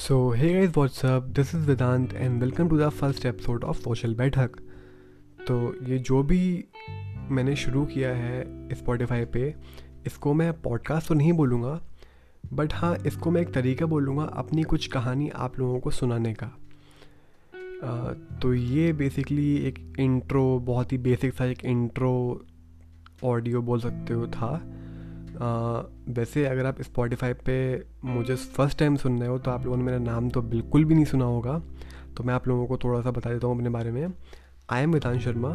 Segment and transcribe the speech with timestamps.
[0.00, 1.24] So, hey guys, what's up?
[1.38, 4.50] This is Vedant and welcome to the first episode बैठक
[5.48, 6.64] तो ये जो भी
[7.28, 9.54] मैंने शुरू किया है स्पॉटिफाई पे
[10.06, 11.82] इसको मैं पॉडकास्ट तो नहीं बोलूँगा
[12.52, 16.46] बट हाँ इसको मैं एक तरीका बोलूँगा अपनी कुछ कहानी आप लोगों को सुनाने का।
[17.84, 22.44] आ, तो ये बेसिकली एक इंट्रो बहुत ही बेसिक सा एक इंट्रो
[23.24, 24.72] ऑडियो बोल सकते हो था।
[25.40, 27.56] वैसे अगर आप स्पॉटिफाई पे
[28.04, 30.94] मुझे फ़र्स्ट टाइम सुन रहे हो तो आप लोगों ने मेरा नाम तो बिल्कुल भी
[30.94, 31.58] नहीं सुना होगा।
[32.16, 34.12] तो मैं आप लोगों को थोड़ा सा बता देता हूँ अपने बारे में।
[34.70, 35.50] I am Vidhan Sharma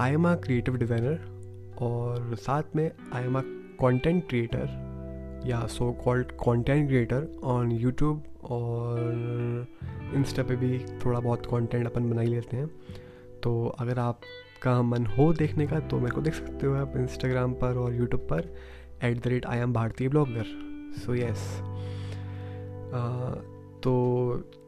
[0.00, 3.42] I am a creative designer और साथ में I am a
[3.80, 9.66] content creator या so called content creator on YouTube और
[10.14, 12.66] इंस्टा पे भी थोड़ा बहुत कंटेंट अपन बना ही लेते हैं।
[13.42, 17.52] तो अगर आपका मन हो देखने का तो मेरे को देख सकते हो आप इंस्टाग्राम
[17.52, 18.52] पर और यूट्यूब पर।
[19.04, 20.44] At the rate I am Bharatiya blogger
[20.96, 21.48] so yes
[23.82, 23.94] तो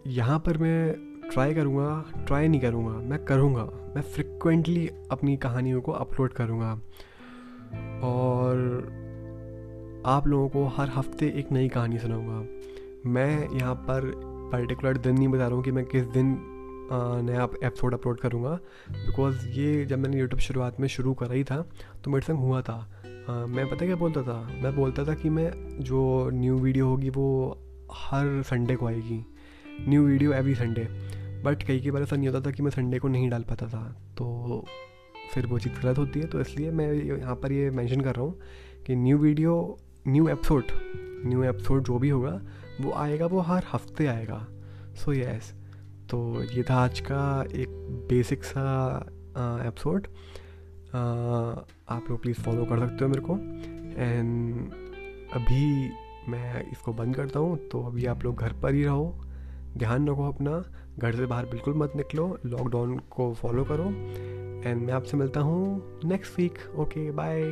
[0.06, 3.62] यहाँ पर मैं ट्राई करूँगा ट्राई नहीं करूँगा, मैं करूँगा।
[3.94, 6.72] मैं फ्रिक्वेंटली अपनी कहानियों को अपलोड करूँगा।
[8.06, 8.56] और
[10.06, 14.10] आप लोगों को हर हफ़्ते एक नई कहानी सुनाऊँगा। मैं यहाँ पर
[14.52, 16.36] पर्टिकुलर दिन नहीं बता रहा हूँ कि मैं किस दिन
[16.92, 18.58] नया एपिसोड अपलोड करूँगा।
[18.90, 21.64] बिकॉज़ ये जब मैंने यूट्यूब शुरुआत में शुरू करा ही था
[22.04, 22.78] तो मेरे संग हुआ था।
[23.28, 24.40] आ, मैं पता क्या बोलता था?
[24.62, 27.58] मैं बोलता था कि मैं जो न्यू वीडियो होगी वो
[27.92, 29.24] हर संडे को आएगी।
[29.88, 30.86] New video every Sunday
[31.44, 33.66] but कई कई बार ऐसा नहीं होता था कि मैं संडे को नहीं डाल पाता
[33.66, 33.82] था।
[34.18, 34.64] तो
[35.34, 38.24] फिर वो चीज़ गलत होती है तो इसलिए मैं यहाँ पर ये मेंशन कर रहा
[38.24, 38.40] हूँ
[38.86, 40.64] कि new video new episode
[41.26, 42.40] new episode जो भी होगा
[42.80, 44.46] वो आएगा वो हर हफ़्ते आएगा।
[44.96, 47.68] सो so यस yes, तो ये था आज का एक
[48.08, 48.62] बेसिक सा
[49.66, 50.06] एपिसोड
[50.94, 53.34] आप लोग प्लीज़ फॉलो कर सकते हो मेरे को।
[54.02, 54.70] एंड
[55.34, 55.90] अभी
[56.28, 59.14] मैं इसको बंद करता हूँ तो अभी आप लोग घर पर ही रहो।
[59.78, 60.62] ध्यान रखो अपना,
[60.98, 63.84] घर से बाहर बिल्कुल मत निकलो। लॉकडाउन को फॉलो करो।
[64.64, 67.42] एंड मैं आपसे मिलता हूँ नेक्स्ट वीक ओके बाय